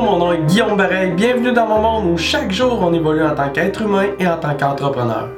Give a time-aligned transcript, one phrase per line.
[0.00, 1.12] Mon nom est Guillaume Bareil.
[1.16, 4.36] Bienvenue dans mon monde où chaque jour on évolue en tant qu'être humain et en
[4.36, 5.28] tant qu'entrepreneur.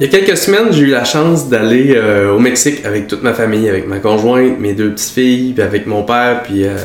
[0.00, 3.22] Il y a quelques semaines, j'ai eu la chance d'aller euh, au Mexique avec toute
[3.22, 6.76] ma famille, avec ma conjointe, mes deux petites filles, puis avec mon père, puis euh,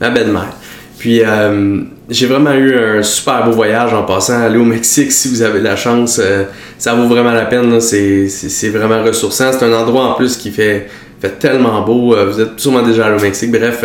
[0.00, 0.54] ma belle-mère.
[1.02, 5.10] Puis euh, j'ai vraiment eu un super beau voyage en passant aller au Mexique.
[5.10, 6.44] Si vous avez la chance, euh,
[6.78, 7.80] ça vaut vraiment la peine.
[7.80, 9.50] C'est, c'est, vraiment ressourçant.
[9.50, 10.86] C'est un endroit en plus qui fait,
[11.22, 12.14] fait tellement beau.
[12.14, 13.50] Euh, vous êtes sûrement déjà allé au Mexique.
[13.50, 13.84] Bref,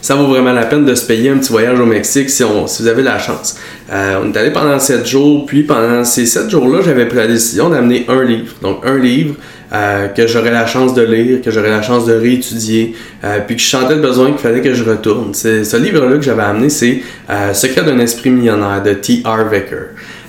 [0.00, 2.66] ça vaut vraiment la peine de se payer un petit voyage au Mexique si, on,
[2.66, 3.58] si vous avez la chance.
[3.90, 5.44] on est allé pendant 7 jours.
[5.46, 8.54] Puis pendant ces 7 jours-là, j'avais pris la décision d'amener un livre.
[8.62, 9.34] Donc un livre
[9.70, 13.54] euh, que j'aurais la chance de lire, que j'aurais la chance de réétudier, euh, puis
[13.56, 15.34] que je sentais le besoin qu'il fallait que je retourne.
[15.34, 19.46] C'est, ce livre-là que j'avais amené, c'est euh, Secret d'un esprit millionnaire de T.R.
[19.50, 19.88] Vicker.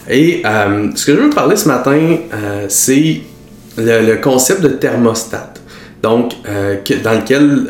[0.09, 2.17] Et ce que je veux parler ce matin,
[2.67, 3.22] c'est
[3.77, 5.48] le, concept de thermostat.
[6.02, 7.67] Donc, dans lequel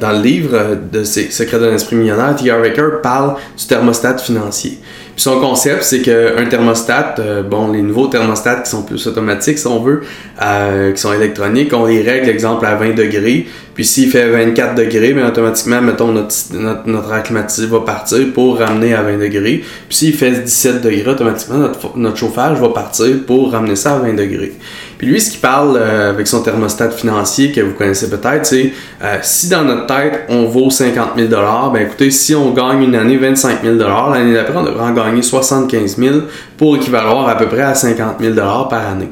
[0.00, 2.60] dans le livre de Secret d'un esprit millionnaire, T.R.
[2.60, 4.78] Vicker parle du thermostat financier.
[5.14, 9.66] Son concept, c'est qu'un thermostat, euh, bon, les nouveaux thermostats qui sont plus automatiques, si
[9.66, 10.02] on veut,
[10.42, 13.46] euh, qui sont électroniques, ont des règles, exemple, à 20 degrés.
[13.74, 18.94] Puis s'il fait 24 degrés, mais automatiquement, mettons, notre, notre, notre va partir pour ramener
[18.94, 19.64] à 20 degrés.
[19.88, 24.14] Puis s'il fait 17 degrés, automatiquement, notre, chauffage va partir pour ramener ça à 20
[24.14, 24.52] degrés.
[24.98, 28.72] Puis lui, ce qu'il parle euh, avec son thermostat financier que vous connaissez peut-être, c'est
[29.02, 31.28] euh, si dans notre tête, on vaut 50 000
[31.72, 35.22] ben écoutez, si on gagne une année 25 000 l'année d'après, on devrait en gagner
[35.22, 36.14] 75 000
[36.56, 39.10] pour équivaloir à peu près à 50 000 par année.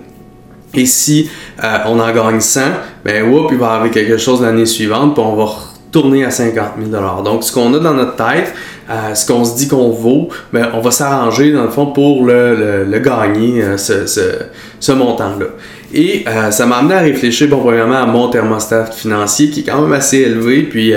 [0.75, 1.29] Et si
[1.63, 2.61] euh, on en gagne 100,
[3.05, 6.31] ben whoop, il va y avoir quelque chose l'année suivante, puis on va retourner à
[6.31, 8.55] 50 000 Donc, ce qu'on a dans notre tête,
[8.89, 12.25] euh, ce qu'on se dit qu'on vaut, ben, on va s'arranger, dans le fond, pour
[12.25, 15.47] le, gagner, euh, ce montant-là.
[15.93, 19.83] Et ça m'a amené à réfléchir, bon, premièrement, à mon thermostat financier, qui est quand
[19.83, 20.93] même assez élevé, puis,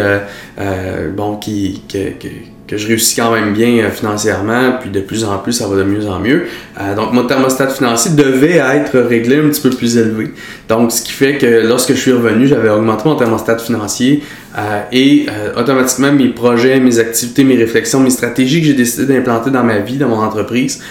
[1.16, 5.54] bon, qui, qui je réussis quand même bien euh, financièrement, puis de plus en plus,
[5.54, 6.44] ça va de mieux en mieux.
[6.80, 10.32] Euh, donc, mon thermostat financier devait être réglé un petit peu plus élevé.
[10.70, 14.24] Donc, ce qui fait que lorsque je suis revenu, j'avais augmenté mon thermostat financier
[14.58, 15.26] euh, et
[15.58, 19.80] automatiquement, mes projets, mes activités, mes réflexions, mes stratégies que j'ai décidé d'implanter dans ma
[19.80, 20.82] vie, dans mon entreprise,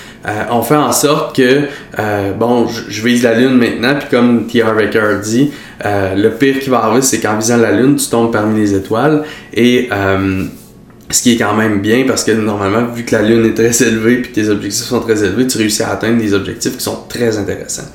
[0.51, 1.61] ont fait en sorte que,
[2.39, 4.75] bon, je, vise la Lune maintenant, puis comme T.R.
[4.75, 5.53] Baker dit,
[5.85, 9.23] le pire qui va arriver, c'est qu'en visant la Lune, tu tombes parmi les étoiles.
[9.55, 9.89] Et
[11.13, 13.87] ce qui est quand même bien parce que normalement, vu que la Lune est très
[13.87, 17.05] élevée que tes objectifs sont très élevés, tu réussis à atteindre des objectifs qui sont
[17.09, 17.91] très intéressants.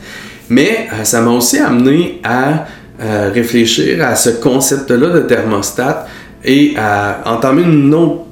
[0.50, 2.66] Mais euh, ça m'a aussi amené à
[3.02, 6.08] euh, réfléchir à ce concept-là de thermostat
[6.44, 8.26] et à entamer une autre,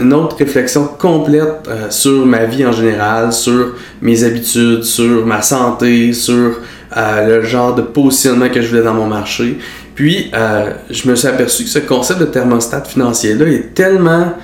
[0.00, 5.42] une autre réflexion complète euh, sur ma vie en général, sur mes habitudes, sur ma
[5.42, 6.58] santé, sur
[6.96, 9.58] le genre de positionnement que je voulais dans mon marché.
[9.96, 14.34] Puis, euh, je me suis aperçu que ce concept de thermostat financier-là est tellement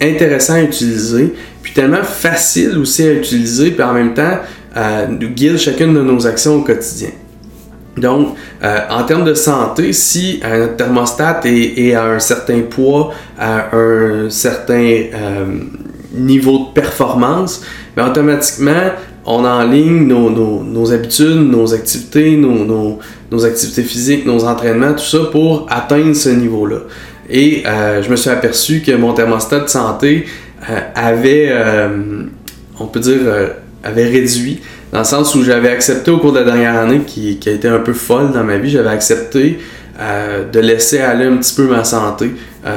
[0.00, 4.38] intéressant à utiliser, puis tellement facile aussi à utiliser, puis en même temps,
[4.76, 7.10] euh, nous guide chacune de nos actions au quotidien.
[7.96, 13.76] Donc, euh, en termes de santé, si notre thermostat est, à un certain poids, à
[13.76, 15.02] un certain
[16.14, 17.60] niveau de performance,
[17.96, 18.92] mais ben, automatiquement,
[19.24, 22.98] on enligne nos, nos, nos, habitudes, nos activités, nos,
[23.30, 26.78] nos, activités physiques, nos entraînements, tout ça pour atteindre ce niveau-là.
[27.30, 30.26] Et euh, je me suis aperçu que mon thermostat de santé
[30.68, 32.24] euh, avait, euh,
[32.78, 33.20] on peut dire,
[33.84, 34.60] avait réduit,
[34.92, 37.68] dans le sens où j'avais accepté au cours de la dernière année, qui a été
[37.68, 39.58] un peu folle dans ma vie, j'avais accepté
[40.52, 42.34] de laisser aller un petit peu ma santé,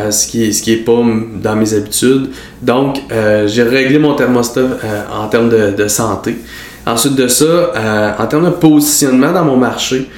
[0.10, 1.02] ce qui n'est ce qui pas
[1.42, 2.30] dans mes habitudes.
[2.62, 2.98] Donc,
[3.46, 4.78] j'ai réglé mon thermostat
[5.14, 6.38] en termes de, santé.
[6.86, 10.10] Ensuite de ça, en termes de positionnement dans mon marché,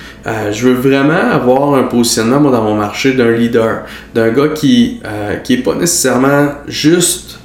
[0.52, 5.00] je veux vraiment avoir un positionnement dans mon marché d'un leader, d'un gars qui
[5.44, 7.38] qui est pas nécessairement juste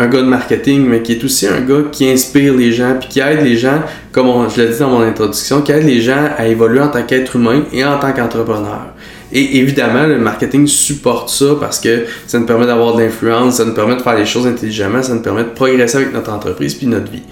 [0.00, 3.08] un gars de marketing, mais qui est aussi un gars qui inspire les gens, puis
[3.08, 3.82] qui aide les gens,
[4.12, 7.02] comme je l'ai dit dans mon introduction, qui aide les gens à évoluer en tant
[7.02, 8.94] qu'être humain et en tant qu'entrepreneur.
[9.32, 13.64] Et évidemment, le marketing supporte ça parce que ça nous permet d'avoir de l'influence, ça
[13.64, 16.74] nous permet de faire les choses intelligemment, ça nous permet de progresser avec notre entreprise
[16.74, 17.22] puis notre vie.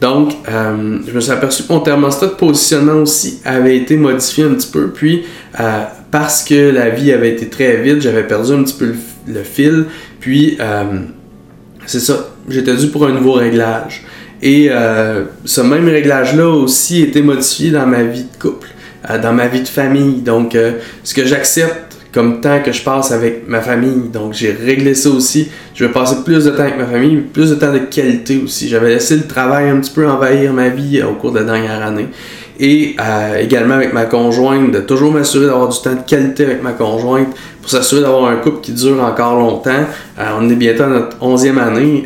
[0.00, 4.44] Donc, euh, je me suis aperçu que mon thermostat de positionnement aussi avait été modifié
[4.44, 5.24] un petit peu, puis
[5.58, 8.94] euh, parce que la vie avait été très vite, j'avais perdu un petit peu
[9.28, 9.86] le, fil,
[10.18, 11.00] puis euh,
[11.84, 14.04] c'est ça, j'étais dû pour un nouveau réglage.
[14.42, 14.70] Et
[15.44, 18.68] ce même réglage-là aussi été modifié dans ma vie de couple.
[19.08, 20.20] Euh, dans ma vie de famille.
[20.20, 20.72] Donc, euh,
[21.04, 24.08] ce que j'accepte comme temps que je passe avec ma famille.
[24.12, 25.48] Donc, j'ai réglé ça aussi.
[25.74, 28.68] Je vais passer plus de temps avec ma famille, plus de temps de qualité aussi.
[28.68, 31.44] J'avais laissé le travail un petit peu envahir ma vie euh, au cours de la
[31.44, 32.08] dernière année.
[32.60, 32.94] Et
[33.40, 37.28] également avec ma conjointe, de toujours m'assurer d'avoir du temps de qualité avec ma conjointe
[37.62, 39.84] pour s'assurer d'avoir un couple qui dure encore longtemps.
[40.38, 42.04] on est bientôt à notre onzième année,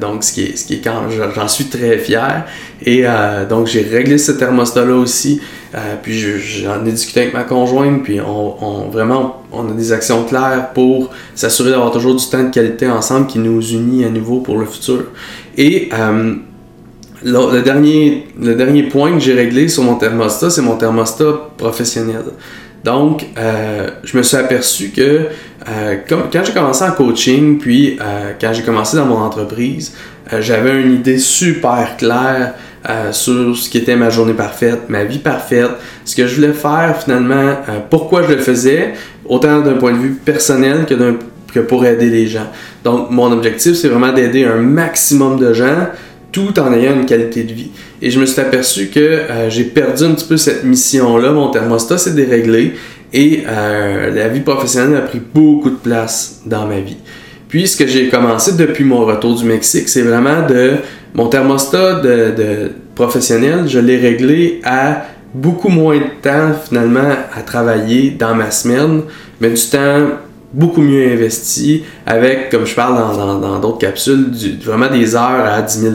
[0.00, 1.04] donc ce qui est, ce qui est quand
[1.34, 2.44] j'en suis très fier.
[2.84, 3.04] Et
[3.48, 5.40] donc j'ai réglé ce thermostat-là aussi.
[6.02, 10.24] puis j'en ai discuté avec ma conjointe, puis on, on, vraiment on a des actions
[10.24, 14.40] claires pour s'assurer d'avoir toujours du temps de qualité ensemble qui nous unit à nouveau
[14.40, 15.04] pour le futur.
[15.56, 15.88] Et
[17.24, 22.22] le, dernier, le dernier point que j'ai réglé sur mon thermostat, c'est mon thermostat professionnel.
[22.84, 25.28] Donc, euh, je me suis aperçu que
[25.68, 29.94] euh, quand j'ai commencé en coaching, puis euh, quand j'ai commencé dans mon entreprise,
[30.38, 32.54] j'avais une idée super claire
[33.12, 35.70] sur ce qui était ma journée parfaite, ma vie parfaite,
[36.06, 37.56] ce que je voulais faire finalement,
[37.90, 38.94] pourquoi je le faisais,
[39.26, 40.94] autant d'un point de vue personnel que,
[41.52, 42.46] que pour aider les gens.
[42.84, 45.88] Donc, mon objectif, c'est vraiment d'aider un maximum de gens
[46.34, 47.70] tout en ayant une qualité de vie.
[48.02, 51.30] Et je me suis aperçu que euh, j'ai perdu un petit peu cette mission-là.
[51.30, 52.74] Mon thermostat s'est déréglé
[53.12, 56.96] et euh, la vie professionnelle a pris beaucoup de place dans ma vie.
[57.48, 60.72] Puis ce que j'ai commencé depuis mon retour du Mexique, c'est vraiment de
[61.14, 68.10] mon thermostat de, professionnel, je l'ai réglé à beaucoup moins de temps finalement à travailler
[68.10, 69.02] dans ma semaine,
[69.40, 70.08] mais du temps
[70.54, 74.26] beaucoup mieux investi avec, comme je parle dans d'autres capsules,
[74.62, 75.94] vraiment des heures à 10 000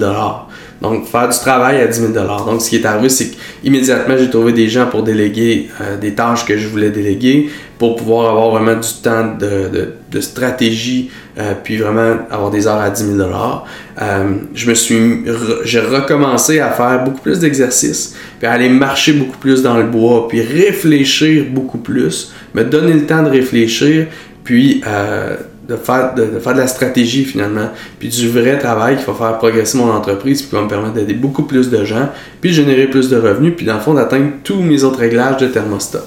[0.81, 4.29] donc, faire du travail à 10 000 Donc, ce qui est arrivé, c'est qu'immédiatement, j'ai
[4.29, 8.51] trouvé des gens pour déléguer euh, des tâches que je voulais déléguer pour pouvoir avoir
[8.51, 14.23] vraiment du temps de, stratégie, euh, puis vraiment avoir des heures à 10 000 euh,
[14.53, 15.25] Je me suis...
[15.63, 19.83] j'ai recommencé à faire beaucoup plus d'exercices, puis à aller marcher beaucoup plus dans le
[19.83, 24.07] bois, puis réfléchir beaucoup plus, me donner le temps de réfléchir,
[24.49, 25.35] puis euh,
[25.67, 27.69] de, faire, de, faire de la stratégie finalement,
[27.99, 30.95] puis du vrai travail qui va faire progresser mon entreprise, puis qui va me permettre
[30.95, 32.09] d'aider beaucoup plus de gens,
[32.41, 35.45] puis générer plus de revenus, puis dans le fond d'atteindre tous mes autres réglages de
[35.45, 36.01] thermostat.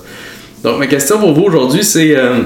[0.64, 2.40] Donc ma question pour vous aujourd'hui, c'est euh,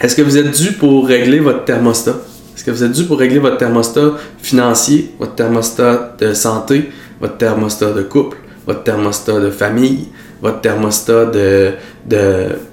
[0.00, 2.16] est-ce que vous êtes dû pour régler votre thermostat?
[2.56, 6.88] Est-ce que vous êtes dû pour régler votre thermostat financier, votre thermostat de santé,
[7.20, 10.08] votre thermostat de couple, votre thermostat de famille,
[10.40, 11.72] votre thermostat de,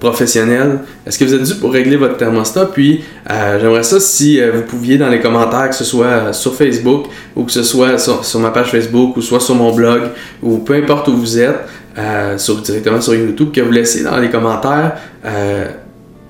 [0.00, 0.80] professionnel.
[1.06, 2.66] Est-ce que vous êtes dû pour régler votre thermostat?
[2.66, 6.54] Puis euh, j'aimerais ça si euh, vous pouviez dans les commentaires, que ce soit sur
[6.54, 10.02] Facebook ou que ce soit sur, ma page Facebook ou soit sur mon blog
[10.42, 11.60] ou peu importe où vous êtes,
[11.98, 14.96] euh, directement sur YouTube, que vous laissiez dans les commentaires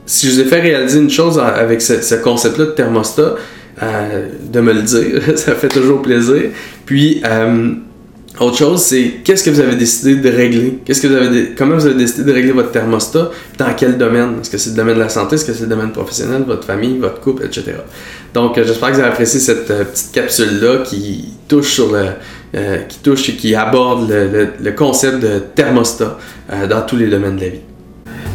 [0.08, 3.34] si je vous ai fait réaliser une chose avec ce, ce concept-là de thermostat,
[3.82, 6.50] de me le dire, ça fait toujours plaisir.
[6.86, 7.20] Puis
[8.40, 10.78] autre chose, c'est qu'est-ce que vous avez décidé de régler?
[10.84, 13.30] Qu'est-ce que vous avez comment vous avez décidé de régler votre thermostat?
[13.58, 14.34] Dans quel domaine?
[14.40, 15.36] Est-ce que c'est le domaine de la santé?
[15.36, 17.72] Est-ce que c'est le domaine professionnel, votre famille, votre couple, etc.
[18.34, 22.08] Donc, euh, j'espère que vous avez apprécié cette euh, petite capsule-là qui touche sur le,
[22.54, 26.18] euh, qui touche et qui aborde le, concept de thermostat
[26.68, 27.60] dans tous les domaines de la vie.